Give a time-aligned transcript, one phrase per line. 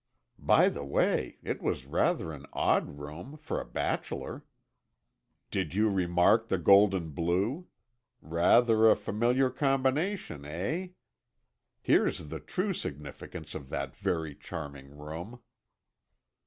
[0.39, 4.43] "By the way, it was rather an odd room for a bachelor."
[5.51, 7.67] "Did you remark the gold and blue?
[8.19, 10.87] Rather a familiar combination, eh?
[11.83, 15.39] Here's the true significance of that very charming room."